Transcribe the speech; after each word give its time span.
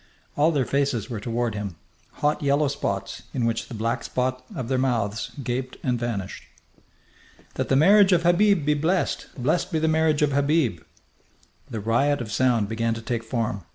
All 0.35 0.51
their 0.51 0.65
faces 0.65 1.11
were 1.11 1.19
toward 1.19 1.53
him, 1.53 1.75
hot 2.25 2.41
yellow 2.41 2.67
spots 2.67 3.21
in 3.35 3.45
which 3.45 3.67
the 3.67 3.75
black 3.75 4.03
spots 4.03 4.41
of 4.55 4.67
their 4.67 4.79
mouths 4.79 5.29
gaped 5.43 5.77
and 5.83 5.99
vanished. 5.99 6.45
"That 7.53 7.69
the 7.69 7.75
marriage 7.75 8.11
of 8.11 8.23
Habib 8.23 8.65
be 8.65 8.73
blessed! 8.73 9.27
Blessed 9.37 9.71
be 9.71 9.77
the 9.77 9.87
marriage 9.87 10.23
of 10.23 10.31
Habib!" 10.31 10.79
The 11.69 11.79
riot 11.81 12.19
of 12.19 12.31
sound 12.31 12.67
began 12.67 12.95
to 12.95 13.01
take 13.03 13.21
form. 13.23 13.63